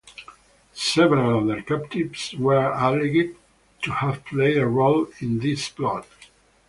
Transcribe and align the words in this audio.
Several 0.73 1.41
other 1.43 1.61
captives 1.61 2.33
were 2.33 2.71
alleged 2.73 3.35
to 3.83 3.91
have 3.91 4.25
played 4.25 4.57
a 4.57 4.65
role 4.65 5.05
in 5.19 5.37
this 5.41 5.69
plot. 5.69 6.07